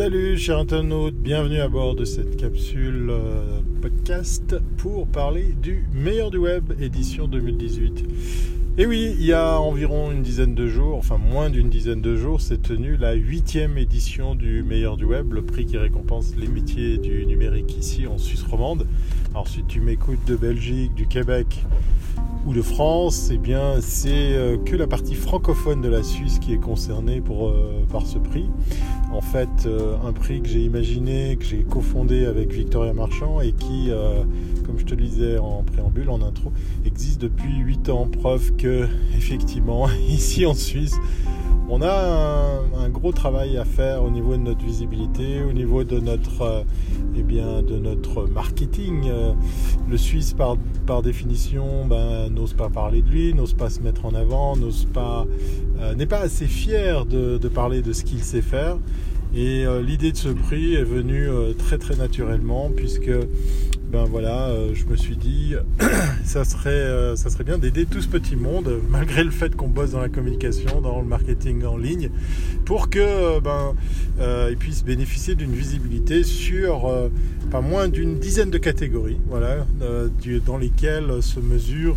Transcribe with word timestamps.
Salut 0.00 0.38
chers 0.38 0.56
internautes, 0.56 1.16
bienvenue 1.16 1.60
à 1.60 1.68
bord 1.68 1.94
de 1.94 2.06
cette 2.06 2.38
capsule 2.38 3.10
euh, 3.10 3.60
podcast 3.82 4.56
pour 4.78 5.06
parler 5.06 5.54
du 5.62 5.84
meilleur 5.92 6.30
du 6.30 6.38
web 6.38 6.72
édition 6.80 7.28
2018. 7.28 8.06
Et 8.78 8.86
oui, 8.86 9.14
il 9.18 9.26
y 9.26 9.34
a 9.34 9.60
environ 9.60 10.10
une 10.10 10.22
dizaine 10.22 10.54
de 10.54 10.66
jours, 10.68 10.96
enfin 10.96 11.18
moins 11.18 11.50
d'une 11.50 11.68
dizaine 11.68 12.00
de 12.00 12.16
jours, 12.16 12.40
s'est 12.40 12.56
tenue 12.56 12.96
la 12.96 13.12
huitième 13.12 13.76
édition 13.76 14.34
du 14.34 14.62
meilleur 14.62 14.96
du 14.96 15.04
web, 15.04 15.34
le 15.34 15.42
prix 15.42 15.66
qui 15.66 15.76
récompense 15.76 16.34
les 16.34 16.48
métiers 16.48 16.96
du 16.96 17.26
numérique 17.26 17.76
ici 17.76 18.06
en 18.06 18.16
Suisse 18.16 18.42
romande. 18.42 18.86
Alors 19.32 19.48
si 19.48 19.64
tu 19.64 19.82
m'écoutes 19.82 20.24
de 20.26 20.34
Belgique, 20.34 20.94
du 20.94 21.08
Québec, 21.08 21.62
ou 22.46 22.54
de 22.54 22.62
France, 22.62 23.28
eh 23.32 23.36
bien 23.36 23.80
c'est 23.80 24.32
euh, 24.32 24.56
que 24.56 24.74
la 24.76 24.86
partie 24.86 25.14
francophone 25.14 25.82
de 25.82 25.88
la 25.88 26.02
Suisse 26.02 26.38
qui 26.38 26.54
est 26.54 26.60
concernée 26.60 27.20
pour, 27.20 27.48
euh, 27.48 27.84
par 27.90 28.06
ce 28.06 28.18
prix. 28.18 28.48
En 29.12 29.20
fait, 29.20 29.48
euh, 29.66 29.96
un 30.06 30.12
prix 30.12 30.40
que 30.40 30.48
j'ai 30.48 30.60
imaginé, 30.60 31.36
que 31.36 31.44
j'ai 31.44 31.62
cofondé 31.62 32.26
avec 32.26 32.52
Victoria 32.52 32.92
Marchand 32.92 33.40
et 33.40 33.52
qui, 33.52 33.90
comme 34.64 34.78
je 34.78 34.84
te 34.84 34.94
le 34.94 35.02
disais 35.02 35.38
en 35.38 35.62
préambule, 35.62 36.10
en 36.10 36.22
intro, 36.22 36.52
existe 36.84 37.20
depuis 37.20 37.56
8 37.56 37.88
ans. 37.90 38.06
Preuve 38.06 38.56
que, 38.56 38.86
effectivement, 39.16 39.88
ici 40.08 40.46
en 40.46 40.54
Suisse, 40.54 40.96
on 41.70 41.82
a 41.82 42.62
un, 42.78 42.88
gros 42.88 43.12
travail 43.12 43.56
à 43.56 43.64
faire 43.64 44.02
au 44.02 44.10
niveau 44.10 44.32
de 44.32 44.42
notre 44.42 44.64
visibilité, 44.64 45.42
au 45.42 45.52
niveau 45.52 45.84
de 45.84 46.00
notre, 46.00 46.42
euh, 46.42 46.62
eh 47.16 48.32
marketing. 48.32 49.04
Euh, 49.06 49.32
le 49.88 49.96
Suisse, 49.96 50.32
par, 50.32 50.56
par 50.86 51.02
définition, 51.02 51.86
ben, 51.86 52.28
n'ose 52.28 52.54
pas 52.54 52.68
parler 52.68 53.02
de 53.02 53.08
lui, 53.08 53.32
n'ose 53.32 53.54
pas 53.54 53.70
se 53.70 53.80
mettre 53.80 54.04
en 54.04 54.14
avant, 54.14 54.56
n'ose 54.56 54.86
pas, 54.92 55.24
euh, 55.80 55.94
n'est 55.94 56.06
pas 56.06 56.18
assez 56.18 56.46
fier 56.46 57.06
de, 57.06 57.38
parler 57.48 57.82
de 57.82 57.92
ce 57.92 58.04
qu'il 58.04 58.22
sait 58.22 58.42
faire. 58.42 58.76
Et 59.34 59.64
l'idée 59.86 60.12
de 60.12 60.16
ce 60.16 60.28
prix 60.28 60.74
est 60.74 60.84
venue 60.84 61.28
très 61.58 61.78
très 61.78 61.96
naturellement 61.96 62.70
puisque 62.74 63.10
ben 63.90 64.04
voilà, 64.04 64.46
euh, 64.50 64.70
je 64.72 64.86
me 64.86 64.94
suis 64.94 65.16
dit, 65.16 65.54
ça 66.24 66.44
serait, 66.44 66.70
euh, 66.70 67.16
ça 67.16 67.28
serait 67.28 67.42
bien 67.42 67.58
d'aider 67.58 67.86
tout 67.86 68.00
ce 68.00 68.06
petit 68.06 68.36
monde, 68.36 68.78
malgré 68.88 69.24
le 69.24 69.32
fait 69.32 69.56
qu'on 69.56 69.66
bosse 69.66 69.90
dans 69.90 70.00
la 70.00 70.08
communication, 70.08 70.80
dans 70.80 71.00
le 71.00 71.06
marketing 71.06 71.64
en 71.64 71.76
ligne, 71.76 72.10
pour 72.64 72.88
que 72.88 73.00
euh, 73.00 73.40
ben, 73.40 73.74
ils 74.48 74.56
puissent 74.56 74.84
bénéficier 74.84 75.34
d'une 75.34 75.52
visibilité 75.52 76.22
sur 76.22 76.88
pas 77.50 77.60
moins 77.60 77.88
d'une 77.88 78.18
dizaine 78.18 78.50
de 78.50 78.58
catégories, 78.58 79.18
voilà, 79.28 79.66
dans 80.46 80.58
lesquelles 80.58 81.22
se 81.22 81.40
mesure 81.40 81.96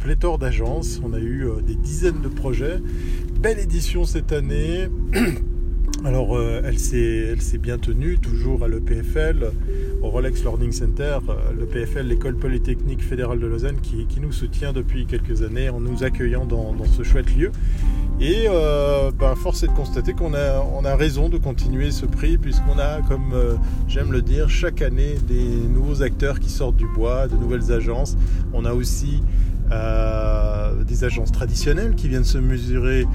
pléthore 0.00 0.38
d'agences. 0.38 1.00
On 1.02 1.14
a 1.14 1.18
eu 1.18 1.48
des 1.66 1.74
dizaines 1.74 2.20
de 2.20 2.28
projets. 2.28 2.78
Belle 3.40 3.58
édition 3.58 4.04
cette 4.04 4.32
année. 4.32 4.88
Elle 6.72 7.42
s'est 7.42 7.58
bien 7.58 7.76
tenue, 7.76 8.16
toujours 8.16 8.64
à 8.64 8.68
l'EPFL 8.68 9.50
au 10.00 10.08
Rolex 10.08 10.40
Learning 10.40 10.72
Center, 10.72 11.18
euh, 11.28 11.34
le 11.58 11.66
PFL, 11.66 12.06
l'école 12.06 12.34
polytechnique 12.36 13.02
fédérale 13.02 13.40
de 13.40 13.46
Lausanne, 13.46 13.76
qui, 13.82 14.06
nous 14.22 14.32
soutient 14.32 14.72
depuis 14.72 15.04
quelques 15.04 15.42
années 15.42 15.68
en 15.68 15.80
nous 15.80 16.02
accueillant 16.02 16.46
dans, 16.46 16.74
ce 16.84 17.02
chouette 17.02 17.36
lieu. 17.36 17.52
Et 18.20 18.46
euh, 18.48 19.10
ben, 19.10 19.34
force 19.34 19.62
est 19.64 19.66
de 19.66 19.72
constater 19.72 20.14
qu'on 20.14 20.32
a, 20.32 20.64
on 20.74 20.86
a 20.86 20.96
raison 20.96 21.28
de 21.28 21.36
continuer 21.36 21.90
ce 21.90 22.06
prix, 22.06 22.38
puisqu'on 22.38 22.78
a, 22.78 23.02
comme 23.02 23.34
euh, 23.34 23.54
j'aime 23.86 24.10
le 24.10 24.22
dire, 24.22 24.48
chaque 24.48 24.80
année 24.80 25.16
des 25.28 25.44
nouveaux 25.44 26.02
acteurs 26.02 26.40
qui 26.40 26.48
sortent 26.48 26.76
du 26.76 26.86
bois, 26.86 27.28
de 27.28 27.36
nouvelles 27.36 27.70
agences. 27.70 28.16
On 28.54 28.64
a 28.64 28.72
aussi 28.72 29.22
des 30.86 31.04
agences 31.04 31.32
traditionnelles 31.32 31.94
qui 31.94 32.08
viennent 32.08 32.24
se 32.24 32.38
mesurer 32.38 33.06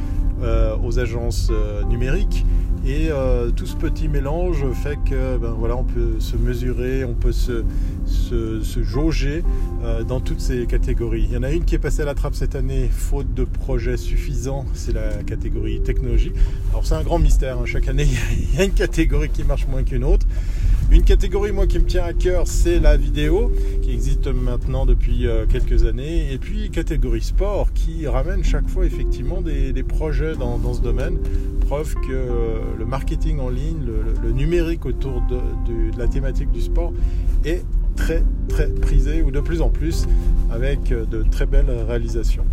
aux 0.84 1.00
agences 1.00 1.52
numériques. 1.90 2.46
Et 2.88 3.10
euh, 3.12 3.52
tout 3.52 3.66
ce 3.66 3.76
petit 3.76 4.08
mélange 4.08 4.64
fait 4.72 4.98
que 5.04 5.38
ben, 5.38 5.52
voilà, 5.52 5.76
on 5.76 5.84
peut 5.84 6.20
se 6.20 6.38
mesurer, 6.38 7.04
on 7.04 7.16
peut 7.16 7.34
se, 7.34 7.64
jauger 8.82 9.44
euh, 9.84 10.04
dans 10.04 10.22
toutes 10.22 10.40
ces 10.40 10.66
catégories. 10.68 11.26
Il 11.28 11.34
y 11.34 11.38
en 11.38 11.44
a 11.44 11.52
une 11.52 11.66
qui 11.66 11.76
est 11.76 11.80
passée 11.80 12.04
à 12.04 12.06
la 12.06 12.14
trappe 12.14 12.34
cette 12.34 12.56
année, 12.56 12.90
faute 12.90 13.34
de 13.34 13.44
projet 13.44 13.98
suffisant, 13.98 14.66
c'est 14.74 14.94
la 14.94 15.22
catégorie 15.24 15.82
technologie. 15.82 16.32
Alors 16.72 16.86
c'est 16.86 16.96
un 16.96 17.04
grand 17.04 17.20
mystère, 17.20 17.58
hein. 17.58 17.66
chaque 17.66 17.90
année 17.90 18.08
il 18.54 18.58
y 18.58 18.62
a 18.62 18.64
une 18.64 18.72
catégorie 18.72 19.30
qui 19.30 19.44
marche 19.44 19.68
moins 19.68 19.84
qu'une 19.84 20.06
autre. 20.06 20.26
Une 20.90 21.04
catégorie, 21.04 21.52
moi, 21.52 21.68
qui 21.68 21.80
me 21.80 21.86
tient 21.86 22.06
à 22.06 22.14
cœur, 22.14 22.48
c'est 22.48 22.80
la 22.80 22.96
vidéo, 22.96 23.52
qui 23.82 23.92
existe 23.92 24.28
maintenant 24.28 24.86
depuis 24.86 25.28
euh, 25.28 25.46
quelques 25.46 25.84
années. 25.84 26.32
Et 26.32 26.38
puis, 26.38 26.70
catégorie 26.70 27.22
sport, 27.22 27.74
qui 27.74 28.08
ramène 28.08 28.42
chaque 28.42 28.70
fois, 28.70 28.86
effectivement, 28.86 29.42
des, 29.42 29.84
projets 29.84 30.36
dans, 30.36 30.74
ce 30.74 30.82
domaine. 30.82 31.18
Preuve 31.68 31.94
que 31.96 32.14
euh, 32.14 32.60
le 32.80 32.86
marketing 32.86 33.40
en 33.40 33.50
ligne, 33.50 33.82
le, 34.24 34.32
numérique 34.32 34.86
autour 34.86 35.22
de, 35.30 35.98
la 35.98 36.08
thématique 36.08 36.52
du 36.52 36.62
sport 36.62 36.94
est 37.44 37.66
très, 37.98 38.24
très 38.48 38.70
prisé, 38.70 39.22
ou 39.22 39.30
de 39.30 39.42
plus 39.42 39.62
en 39.62 39.70
plus, 39.70 40.08
avec 40.52 40.94
euh, 40.94 41.06
de 41.06 41.22
très 41.22 41.46
belles 41.46 41.70
réalisations. 41.86 42.46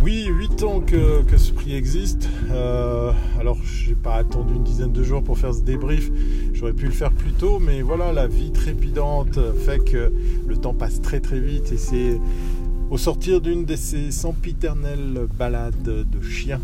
Oui, 0.00 0.26
8 0.28 0.62
ans 0.62 0.80
que, 0.80 1.24
ce 1.36 1.52
prix 1.52 1.74
existe. 1.74 2.28
Euh, 2.50 3.12
alors, 3.40 3.58
j'ai 3.64 3.96
pas 3.96 4.14
attendu 4.14 4.54
une 4.54 4.62
dizaine 4.62 4.92
de 4.92 5.02
jours 5.02 5.24
pour 5.24 5.36
faire 5.36 5.52
ce 5.52 5.62
débrief. 5.62 6.10
J'aurais 6.52 6.72
pu 6.72 6.86
le 6.86 6.92
faire 6.92 7.10
plus 7.10 7.32
tôt, 7.32 7.58
mais 7.58 7.82
voilà, 7.82 8.12
la 8.12 8.28
vie 8.28 8.52
trépidante 8.52 9.38
fait 9.64 9.80
que 9.80 10.12
le 10.46 10.56
temps 10.56 10.74
passe 10.74 11.00
très 11.00 11.18
très 11.20 11.40
vite 11.40 11.72
et 11.72 11.76
c'est 11.76 12.20
au 12.90 12.96
sortir 12.96 13.40
d'une 13.40 13.64
de 13.64 13.76
ces 13.76 14.10
sempiternelles 14.12 15.26
balades 15.36 15.82
de 15.82 16.22
chiens. 16.22 16.60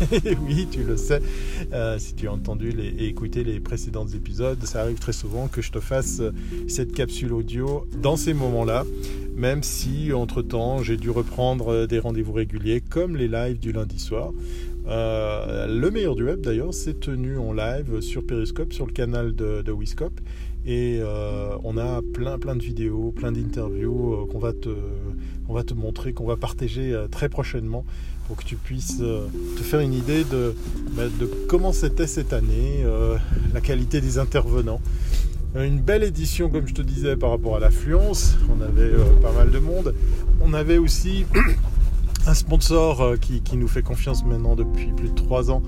oui, 0.46 0.66
tu 0.70 0.82
le 0.82 0.96
sais, 0.96 1.20
euh, 1.72 1.98
si 1.98 2.14
tu 2.14 2.26
as 2.28 2.32
entendu 2.32 2.70
et 2.70 3.06
écouté 3.06 3.44
les 3.44 3.60
précédents 3.60 4.06
épisodes, 4.06 4.58
ça 4.64 4.80
arrive 4.80 4.98
très 4.98 5.12
souvent 5.12 5.48
que 5.48 5.62
je 5.62 5.70
te 5.70 5.80
fasse 5.80 6.22
cette 6.66 6.92
capsule 6.92 7.32
audio 7.32 7.86
dans 8.02 8.16
ces 8.16 8.34
moments-là 8.34 8.84
même 9.36 9.62
si 9.62 10.12
entre-temps 10.12 10.82
j'ai 10.82 10.96
dû 10.96 11.10
reprendre 11.10 11.72
euh, 11.72 11.86
des 11.86 11.98
rendez-vous 11.98 12.32
réguliers 12.32 12.80
comme 12.80 13.16
les 13.16 13.28
lives 13.28 13.58
du 13.58 13.72
lundi 13.72 13.98
soir. 13.98 14.32
Euh, 14.86 15.66
le 15.66 15.90
meilleur 15.90 16.14
du 16.14 16.24
web 16.24 16.40
d'ailleurs 16.40 16.74
s'est 16.74 16.94
tenu 16.94 17.38
en 17.38 17.52
live 17.52 18.00
sur 18.00 18.24
Periscope, 18.24 18.72
sur 18.72 18.86
le 18.86 18.92
canal 18.92 19.34
de, 19.34 19.62
de 19.62 19.72
Wiscope. 19.72 20.20
Et 20.66 20.98
euh, 21.00 21.56
on 21.62 21.76
a 21.76 22.00
plein 22.14 22.38
plein 22.38 22.56
de 22.56 22.62
vidéos, 22.62 23.12
plein 23.12 23.32
d'interviews 23.32 24.26
qu'on 24.30 24.38
va 24.38 24.52
te, 24.52 24.70
va 25.48 25.62
te 25.62 25.74
montrer, 25.74 26.12
qu'on 26.12 26.26
va 26.26 26.36
partager 26.36 26.98
très 27.10 27.28
prochainement 27.28 27.84
pour 28.26 28.36
que 28.36 28.44
tu 28.44 28.56
puisses 28.56 28.98
te 28.98 29.62
faire 29.62 29.80
une 29.80 29.92
idée 29.92 30.24
de, 30.24 30.54
bah, 30.96 31.02
de 31.20 31.28
comment 31.48 31.72
c'était 31.72 32.06
cette 32.06 32.32
année, 32.32 32.82
la 33.52 33.60
qualité 33.60 34.00
des 34.00 34.16
intervenants. 34.18 34.80
Une 35.56 35.78
belle 35.78 36.02
édition, 36.02 36.50
comme 36.50 36.66
je 36.66 36.74
te 36.74 36.82
disais, 36.82 37.14
par 37.14 37.30
rapport 37.30 37.54
à 37.54 37.60
l'affluence. 37.60 38.36
On 38.50 38.60
avait 38.60 38.92
euh, 38.92 39.04
pas 39.22 39.30
mal 39.30 39.52
de 39.52 39.60
monde. 39.60 39.94
On 40.40 40.52
avait 40.52 40.78
aussi 40.78 41.26
un 42.26 42.34
sponsor 42.34 43.00
euh, 43.00 43.16
qui, 43.16 43.40
nous 43.56 43.68
fait 43.68 43.82
confiance 43.82 44.24
maintenant 44.24 44.56
depuis 44.56 44.88
plus 44.88 45.10
de 45.10 45.14
trois 45.14 45.52
ans, 45.52 45.62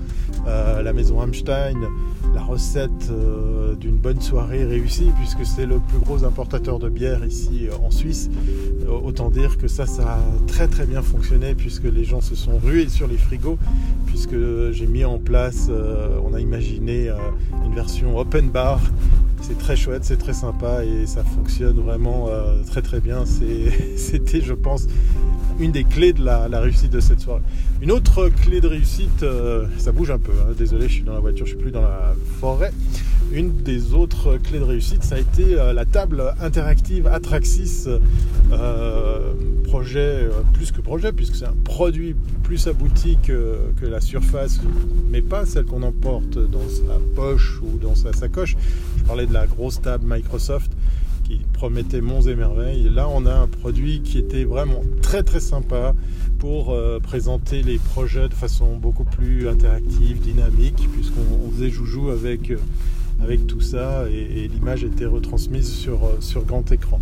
euh, 0.45 0.81
la 0.81 0.91
maison 0.91 1.21
Hamstein, 1.21 1.87
la 2.35 2.41
recette 2.41 3.09
d'une 3.79 3.95
bonne 3.95 4.19
soirée 4.19 4.65
réussie, 4.65 5.09
puisque 5.19 5.45
c'est 5.45 5.65
le 5.65 5.79
plus 5.79 5.99
gros 5.99 6.25
importateur 6.25 6.79
de 6.79 6.89
bière 6.89 7.23
ici 7.25 7.67
en 7.81 7.89
Suisse. 7.89 8.29
autant 8.89 9.29
dire 9.29 9.57
que 9.57 9.69
ça, 9.69 9.85
ça 9.85 10.15
a 10.15 10.19
très 10.47 10.67
très 10.67 10.85
bien 10.85 11.01
fonctionné, 11.01 11.55
puisque 11.55 11.85
les 11.85 12.03
gens 12.03 12.19
se 12.19 12.35
sont 12.35 12.57
rués 12.57 12.89
sur 12.89 13.07
les 13.07 13.17
frigos, 13.17 13.57
puisque 14.05 14.35
j'ai 14.71 14.87
mis 14.87 15.05
en 15.05 15.17
place, 15.17 15.69
on 16.25 16.33
a 16.33 16.41
imaginé 16.41 17.09
une 17.65 17.73
version 17.73 18.17
open 18.17 18.49
bar 18.49 18.81
c'est 19.41 19.57
très 19.57 19.75
chouette, 19.75 20.03
c'est 20.03 20.17
très 20.17 20.33
sympa 20.33 20.83
et 20.83 21.05
ça 21.05 21.23
fonctionne 21.23 21.79
vraiment 21.79 22.27
euh, 22.29 22.61
très 22.63 22.81
très 22.81 22.99
bien. 22.99 23.23
C'était, 23.95 24.41
je 24.41 24.53
pense, 24.53 24.87
une 25.59 25.71
des 25.71 25.83
clés 25.83 26.13
de 26.13 26.23
la, 26.23 26.47
réussite 26.59 26.91
de 26.91 26.99
cette 26.99 27.19
soirée. 27.19 27.41
Une 27.81 27.91
autre 27.91 28.29
clé 28.29 28.61
de 28.61 28.67
réussite, 28.67 29.23
euh, 29.23 29.65
ça 29.77 29.91
bouge 29.91 30.11
un 30.11 30.17
peu, 30.17 30.31
hein. 30.31 30.53
désolé, 30.57 30.87
je 30.87 30.93
suis 30.93 31.03
dans 31.03 31.13
la 31.13 31.19
voiture, 31.19 31.45
je 31.45 31.51
suis 31.51 31.61
plus 31.61 31.71
dans 31.71 31.81
la 31.81 32.15
forêt. 32.39 32.71
Une 33.31 33.61
des 33.61 33.93
autres 33.93 34.37
clés 34.37 34.59
de 34.59 34.63
réussite, 34.63 35.03
ça 35.03 35.15
a 35.15 35.19
été 35.19 35.59
euh, 35.59 35.73
la 35.73 35.85
table 35.85 36.33
interactive 36.41 37.07
Atraxis, 37.07 37.87
projet, 39.63 40.29
plus 40.53 40.71
que 40.71 40.81
projet, 40.81 41.11
puisque 41.11 41.35
c'est 41.35 41.45
un 41.45 41.55
produit 41.65 42.15
plus 42.43 42.67
abouti 42.67 43.17
que, 43.21 43.57
que 43.79 43.85
la 43.85 43.99
surface, 43.99 44.61
mais 45.11 45.21
pas 45.21 45.45
celle 45.45 45.65
qu'on 45.65 45.83
emporte 45.83 46.37
dans 46.37 46.67
sa 46.69 46.97
poche 47.15 47.59
ou 47.61 47.77
dans 47.77 47.93
sa 47.93 48.13
sacoche. 48.13 48.55
Je 48.97 49.03
parlais 49.03 49.26
de 49.27 49.33
la 49.33 49.47
grosse 49.47 49.81
table 49.81 50.05
Microsoft 50.07 50.71
qui 51.27 51.41
promettait 51.53 52.01
monts 52.01 52.21
et 52.21 52.35
merveilles. 52.35 52.87
Et 52.87 52.89
là, 52.89 53.07
on 53.09 53.25
a 53.25 53.33
un 53.33 53.47
produit 53.47 54.01
qui 54.01 54.17
était 54.17 54.45
vraiment 54.45 54.81
très 55.01 55.23
très 55.23 55.39
sympa 55.39 55.93
pour 56.39 56.71
euh, 56.71 56.99
présenter 56.99 57.63
les 57.63 57.79
projets 57.79 58.29
de 58.29 58.33
façon 58.33 58.77
beaucoup 58.77 59.03
plus 59.03 59.47
interactive, 59.49 60.19
dynamique, 60.19 60.87
puisqu'on 60.93 61.51
faisait 61.51 61.69
joujou 61.69 62.09
avec 62.09 62.51
euh, 62.51 62.57
avec 63.23 63.47
tout 63.47 63.61
ça 63.61 64.05
et, 64.11 64.47
l'image 64.47 64.83
était 64.83 65.05
retransmise 65.05 65.71
sur, 65.71 65.99
sur 66.19 66.45
grand 66.45 66.71
écran. 66.71 66.99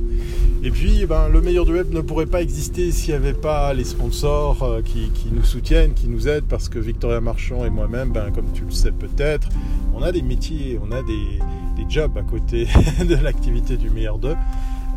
Et 0.63 0.71
puis, 0.71 1.05
ben, 1.05 1.27
le 1.27 1.41
meilleur 1.41 1.65
du 1.65 1.73
web 1.73 1.93
ne 1.93 1.99
pourrait 1.99 2.25
pas 2.25 2.41
exister 2.41 2.91
s'il 2.91 3.09
n'y 3.09 3.17
avait 3.17 3.33
pas 3.33 3.73
les 3.73 3.83
sponsors 3.83 4.79
qui, 4.85 5.11
nous 5.29 5.43
soutiennent, 5.43 5.93
qui 5.93 6.07
nous 6.07 6.29
aident, 6.29 6.45
parce 6.47 6.69
que 6.69 6.79
Victoria 6.79 7.19
Marchand 7.19 7.65
et 7.65 7.69
moi-même, 7.69 8.11
ben, 8.11 8.31
comme 8.31 8.45
tu 8.53 8.63
le 8.63 8.71
sais 8.71 8.93
peut-être, 8.93 9.49
on 9.93 10.01
a 10.01 10.13
des 10.13 10.21
métiers, 10.21 10.79
on 10.81 10.91
a 10.93 11.03
des, 11.03 11.39
des 11.85 11.93
jobs 11.93 12.17
à 12.17 12.23
côté 12.23 12.67
de 13.07 13.15
l'activité 13.15 13.77
du 13.77 13.89
meilleur 13.89 14.17
d'eux. 14.17 14.35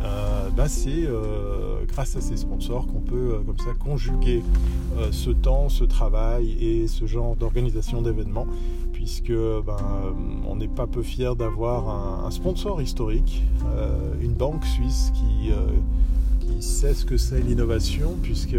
Euh, 0.01 0.49
ben 0.55 0.67
c'est 0.69 1.05
euh, 1.05 1.83
grâce 1.85 2.15
à 2.15 2.21
ces 2.21 2.37
sponsors 2.37 2.87
qu'on 2.87 3.01
peut 3.01 3.33
euh, 3.33 3.43
comme 3.45 3.57
ça 3.57 3.73
conjuguer 3.77 4.43
ce 5.11 5.29
temps, 5.29 5.67
ce 5.69 5.83
travail 5.83 6.51
et 6.59 6.87
ce 6.87 7.05
genre 7.05 7.35
d'organisation 7.35 8.01
d'événements, 8.01 8.47
puisque 8.93 9.31
ben, 9.31 9.77
on 10.47 10.55
n'est 10.55 10.67
pas 10.67 10.87
peu 10.87 11.01
fier 11.01 11.35
d'avoir 11.35 12.25
un, 12.25 12.31
sponsor 12.31 12.81
historique, 12.81 13.43
une 14.21 14.33
banque 14.33 14.65
suisse 14.65 15.11
qui, 15.13 15.51
qui 16.59 16.65
sait 16.65 16.93
ce 16.93 17.05
que 17.05 17.17
c'est 17.17 17.39
l'innovation, 17.39 18.17
puisque 18.21 18.57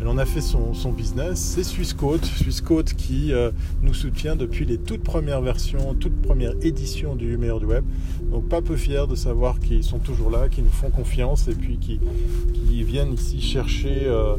elle 0.00 0.08
en 0.08 0.18
a 0.18 0.24
fait 0.24 0.40
son, 0.40 0.72
business. 0.92 1.38
C'est 1.38 1.64
Swissquote, 1.64 2.24
Swissquote 2.24 2.94
qui 2.94 3.32
euh, 3.32 3.50
nous 3.82 3.94
soutient 3.94 4.36
depuis 4.36 4.64
les 4.64 4.78
toutes 4.78 5.02
premières 5.02 5.42
versions, 5.42 5.94
toutes 5.94 6.20
premières 6.22 6.54
éditions 6.62 7.14
du 7.14 7.36
meilleur 7.36 7.60
du 7.60 7.66
web. 7.66 7.84
Donc 8.30 8.48
pas 8.48 8.62
peu 8.62 8.76
fiers 8.76 9.06
de 9.08 9.14
savoir 9.14 9.58
qu'ils 9.60 9.84
sont 9.84 9.98
toujours 9.98 10.30
là, 10.30 10.48
qu'ils 10.48 10.64
nous 10.64 10.70
font 10.70 10.90
confiance 10.90 11.48
et 11.48 11.54
puis 11.54 11.78
qui, 11.78 12.00
viennent 12.84 13.14
ici 13.14 13.40
chercher 13.40 14.02
euh, 14.04 14.36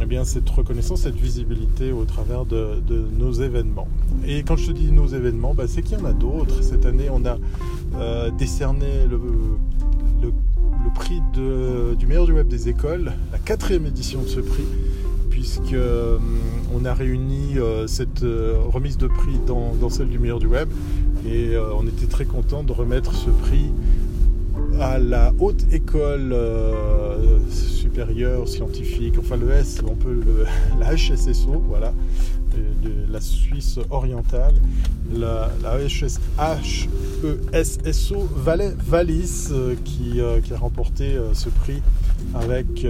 eh 0.00 0.06
bien, 0.06 0.24
cette 0.24 0.48
reconnaissance, 0.48 1.00
cette 1.00 1.16
visibilité 1.16 1.90
au 1.90 2.04
travers 2.04 2.44
de, 2.44 2.80
nos 3.18 3.32
événements. 3.32 3.88
Et 4.26 4.42
quand 4.42 4.56
je 4.56 4.68
te 4.68 4.72
dis 4.72 4.92
nos 4.92 5.06
événements, 5.06 5.54
bah, 5.54 5.64
c'est 5.66 5.82
qu'il 5.82 5.98
y 5.98 6.00
en 6.00 6.04
a 6.04 6.12
d'autres. 6.12 6.62
Cette 6.62 6.86
année, 6.86 7.08
on 7.10 7.24
a 7.24 7.38
euh, 7.96 8.30
décerné 8.30 9.06
le 9.10 9.18
prix 10.90 11.22
du 11.32 12.06
meilleur 12.06 12.26
du 12.26 12.32
web 12.32 12.48
des 12.48 12.68
écoles, 12.68 13.12
la 13.32 13.38
quatrième 13.38 13.86
édition 13.86 14.22
de 14.22 14.28
ce 14.28 14.40
prix, 14.40 14.66
puisque 15.30 15.72
euh, 15.72 16.18
on 16.74 16.84
a 16.84 16.94
réuni 16.94 17.58
euh, 17.58 17.86
cette 17.86 18.22
euh, 18.22 18.56
remise 18.66 18.98
de 18.98 19.06
prix 19.06 19.38
dans, 19.46 19.90
celle 19.90 20.08
du 20.08 20.18
meilleur 20.18 20.38
du 20.38 20.46
web. 20.46 20.68
Et 21.26 21.52
on 21.56 21.86
était 21.86 22.06
très 22.06 22.24
content 22.24 22.64
de 22.64 22.72
remettre 22.72 23.14
ce 23.14 23.30
prix 23.30 23.70
à 24.80 24.98
la 24.98 25.32
haute 25.38 25.64
école 25.72 26.34
scientifique, 28.46 29.14
enfin 29.18 29.36
le 29.36 29.50
S, 29.50 29.80
on 29.86 29.94
peut 29.94 30.14
le, 30.14 30.46
la 30.80 30.94
HSSO, 30.94 31.62
voilà, 31.68 31.92
de, 32.56 33.12
la 33.12 33.20
Suisse 33.20 33.78
orientale, 33.90 34.54
la, 35.12 35.50
la 35.62 35.78
HESSO 37.52 38.28
Valais 38.34 38.74
Valis 38.86 39.48
euh, 39.50 39.74
qui, 39.84 40.20
euh, 40.20 40.40
qui, 40.40 40.52
a 40.52 40.58
remporté 40.58 41.14
euh, 41.14 41.34
ce 41.34 41.48
prix 41.48 41.82
avec 42.34 42.86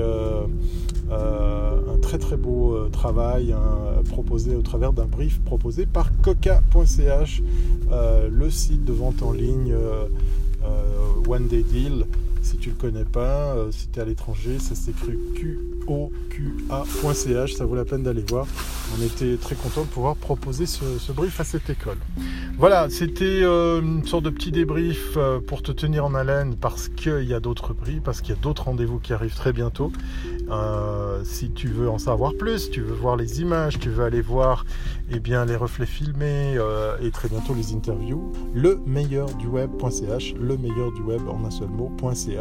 un 1.11 1.99
très 2.01 2.19
très 2.19 2.37
beau 2.37 2.87
travail 2.91 3.55
proposé 4.11 4.55
au 4.57 4.63
travers 4.63 4.93
d'un 4.93 5.05
brief 5.05 5.41
proposé 5.41 5.85
par 5.85 6.11
coca.ch, 6.23 7.43
le 8.31 8.51
site 8.51 8.85
de 8.85 8.93
vente 8.93 9.23
en 9.23 9.33
ligne 9.33 9.75
One 11.29 11.49
Day 11.49 11.63
Deal. 11.63 12.07
Si 12.43 12.57
tu 12.57 12.71
le 12.71 12.75
connais 12.75 13.05
pas, 13.05 13.55
si 13.71 13.89
tu 13.89 13.99
es 13.99 14.03
à 14.03 14.05
l'étranger, 14.05 14.59
ça 14.59 14.75
s'écrit 14.75 15.17
QOQA.ch, 15.87 17.55
ça 17.55 17.65
vaut 17.65 17.77
la 17.77 17.85
peine 17.85 18.03
d'aller 18.03 18.25
voir. 18.29 18.47
On 18.99 19.03
était 19.03 19.37
très 19.37 19.55
content 19.55 19.83
de 19.83 19.87
pouvoir 19.87 20.17
proposer 20.17 20.67
ce, 20.67 21.13
brief 21.13 21.39
à 21.41 21.45
cette 21.45 21.71
école. 21.71 21.99
Voilà, 22.59 22.91
c'était 22.91 23.43
une 23.43 24.05
sorte 24.05 24.25
de 24.25 24.31
petit 24.31 24.51
débrief 24.51 25.17
pour 25.47 25.63
te 25.63 25.71
tenir 25.73 26.05
en 26.05 26.15
haleine 26.15 26.57
parce 26.57 26.89
qu'il 26.89 27.25
y 27.25 27.33
a 27.33 27.41
d'autres 27.41 27.75
prix, 27.75 28.01
parce 28.01 28.21
qu'il 28.21 28.35
y 28.35 28.39
a 28.39 28.41
d'autres 28.41 28.65
rendez-vous 28.65 28.99
qui 28.99 29.13
arrivent 29.13 29.37
très 29.37 29.53
bientôt. 29.53 29.93
si 31.25 31.51
tu 31.51 31.69
veux 31.69 31.89
en 31.89 31.99
savoir 31.99 32.35
plus, 32.35 32.71
tu 32.71 32.81
veux 32.81 32.95
voir 32.95 33.17
les 33.17 33.41
images, 33.41 33.79
tu 33.79 33.89
veux 33.89 34.05
aller 34.05 34.21
voir 34.21 34.65
eh 35.11 35.21
bien, 35.21 35.45
les 35.45 35.57
reflets 35.57 35.87
filmés 35.87 36.59
et 37.03 37.11
très 37.11 37.29
bientôt 37.29 37.55
les 37.55 37.73
interviews, 37.73 38.33
le 38.55 38.81
meilleur 38.87 39.33
du 39.35 39.47
web.ch, 39.47 40.35
le 40.35 40.57
meilleur 40.57 40.93
du 40.93 41.03
web 41.03 41.23
en 41.29 41.45
un 41.45 41.51
seul 41.51 41.69
mot.ch. 41.69 42.32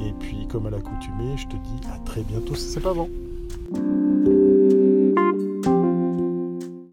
Et 0.00 0.12
puis, 0.20 0.46
comme 0.48 0.66
à 0.66 0.70
l'accoutumée, 0.70 1.36
je 1.36 1.46
te 1.46 1.56
dis 1.56 1.88
à 1.92 1.98
très 2.04 2.22
bientôt 2.22 2.54
si 2.54 2.68
c'est 2.68 2.80
pas 2.80 2.94
bon. 2.94 3.08